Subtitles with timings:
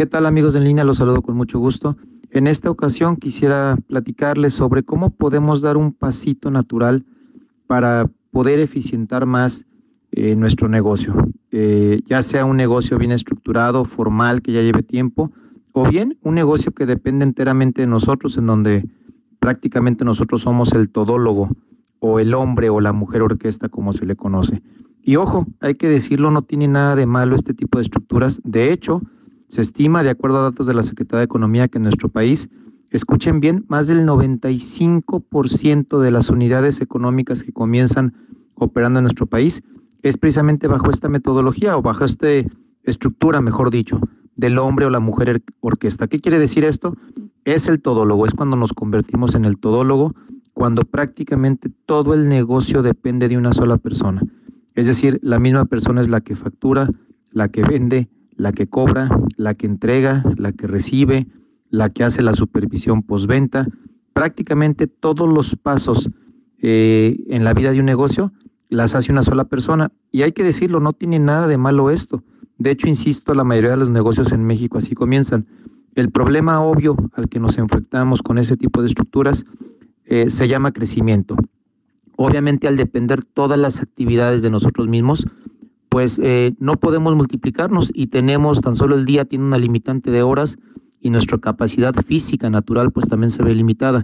[0.00, 0.82] ¿Qué tal amigos en línea?
[0.82, 1.98] Los saludo con mucho gusto.
[2.30, 7.04] En esta ocasión quisiera platicarles sobre cómo podemos dar un pasito natural
[7.66, 9.66] para poder eficientar más
[10.12, 11.14] eh, nuestro negocio,
[11.50, 15.32] eh, ya sea un negocio bien estructurado, formal, que ya lleve tiempo,
[15.72, 18.88] o bien un negocio que depende enteramente de nosotros, en donde
[19.38, 21.50] prácticamente nosotros somos el todólogo
[21.98, 24.62] o el hombre o la mujer orquesta, como se le conoce.
[25.02, 28.40] Y ojo, hay que decirlo, no tiene nada de malo este tipo de estructuras.
[28.44, 29.02] De hecho,
[29.50, 32.48] se estima, de acuerdo a datos de la Secretaría de Economía, que en nuestro país,
[32.90, 38.14] escuchen bien, más del 95% de las unidades económicas que comienzan
[38.54, 39.62] operando en nuestro país
[40.02, 42.28] es precisamente bajo esta metodología o bajo esta
[42.84, 44.00] estructura, mejor dicho,
[44.36, 46.06] del hombre o la mujer orquesta.
[46.06, 46.96] ¿Qué quiere decir esto?
[47.44, 50.14] Es el todólogo, es cuando nos convertimos en el todólogo,
[50.54, 54.22] cuando prácticamente todo el negocio depende de una sola persona.
[54.76, 56.88] Es decir, la misma persona es la que factura,
[57.32, 58.08] la que vende,
[58.40, 61.26] la que cobra, la que entrega, la que recibe,
[61.68, 63.66] la que hace la supervisión postventa.
[64.14, 66.10] Prácticamente todos los pasos
[66.58, 68.32] eh, en la vida de un negocio
[68.70, 69.92] las hace una sola persona.
[70.10, 72.24] Y hay que decirlo, no tiene nada de malo esto.
[72.56, 75.46] De hecho, insisto, la mayoría de los negocios en México así comienzan.
[75.94, 79.44] El problema obvio al que nos enfrentamos con ese tipo de estructuras
[80.06, 81.36] eh, se llama crecimiento.
[82.16, 85.26] Obviamente, al depender todas las actividades de nosotros mismos,
[85.90, 90.22] pues eh, no podemos multiplicarnos y tenemos tan solo el día tiene una limitante de
[90.22, 90.56] horas
[91.00, 94.02] y nuestra capacidad física natural pues también se ve limitada.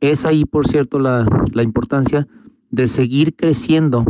[0.00, 2.26] Es ahí, por cierto, la, la importancia
[2.70, 4.04] de seguir creciendo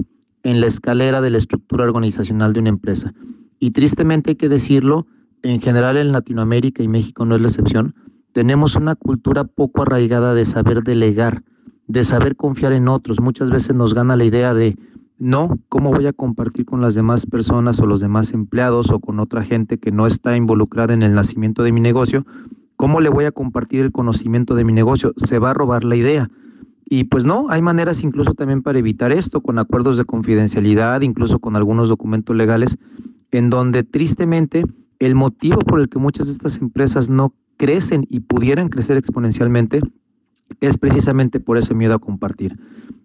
[0.44, 3.12] en la escalera de la estructura organizacional de una empresa.
[3.58, 5.06] Y tristemente hay que decirlo,
[5.42, 7.94] en general en Latinoamérica y México no es la excepción,
[8.32, 11.42] tenemos una cultura poco arraigada de saber delegar,
[11.88, 13.18] de saber confiar en otros.
[13.18, 14.76] Muchas veces nos gana la idea de
[15.18, 19.18] no, ¿cómo voy a compartir con las demás personas o los demás empleados o con
[19.18, 22.26] otra gente que no está involucrada en el nacimiento de mi negocio?
[22.76, 25.14] ¿Cómo le voy a compartir el conocimiento de mi negocio?
[25.16, 26.30] Se va a robar la idea.
[26.84, 31.38] Y pues no, hay maneras incluso también para evitar esto, con acuerdos de confidencialidad, incluso
[31.38, 32.78] con algunos documentos legales,
[33.32, 34.64] en donde tristemente
[34.98, 39.80] el motivo por el que muchas de estas empresas no crecen y pudieran crecer exponencialmente
[40.60, 42.58] es precisamente por ese miedo a compartir.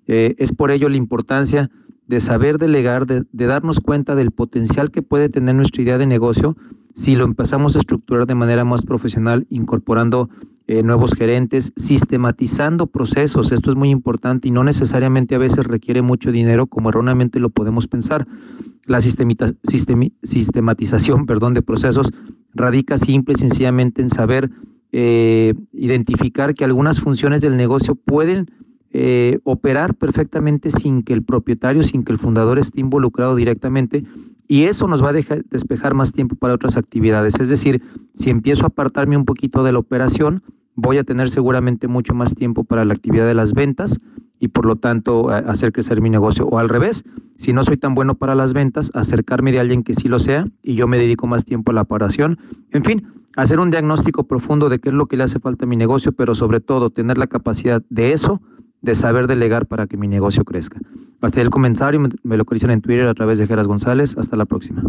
[0.07, 1.71] Eh, es por ello la importancia
[2.11, 6.57] de saber delegar, de, darnos cuenta del potencial que puede tener nuestra idea de negocio
[6.93, 10.29] si lo empezamos a estructurar de manera más profesional, incorporando
[10.67, 13.53] eh, nuevos gerentes, sistematizando procesos.
[13.53, 17.49] Esto es muy importante y no necesariamente a veces requiere mucho dinero como erróneamente lo
[17.49, 18.27] podemos pensar.
[18.83, 22.11] La sistematización perdón, de procesos
[22.53, 24.51] radica simple y sencillamente en saber
[24.91, 28.51] eh, identificar que algunas funciones del negocio pueden
[28.93, 34.03] eh, operar perfectamente sin que el propietario, sin que el fundador esté involucrado directamente
[34.47, 37.39] y eso nos va a dejar despejar más tiempo para otras actividades.
[37.39, 37.81] Es decir,
[38.13, 40.43] si empiezo a apartarme un poquito de la operación,
[40.75, 44.01] voy a tener seguramente mucho más tiempo para la actividad de las ventas
[44.39, 46.47] y por lo tanto hacer crecer mi negocio.
[46.47, 47.05] O al revés,
[47.37, 50.45] si no soy tan bueno para las ventas, acercarme de alguien que sí lo sea
[50.63, 52.37] y yo me dedico más tiempo a la operación.
[52.71, 55.67] En fin, hacer un diagnóstico profundo de qué es lo que le hace falta a
[55.67, 58.41] mi negocio, pero sobre todo tener la capacidad de eso
[58.81, 60.79] de saber delegar para que mi negocio crezca.
[61.21, 64.17] Hasta el comentario, me, lo localizan en Twitter a través de Geras González.
[64.17, 64.83] Hasta la próxima.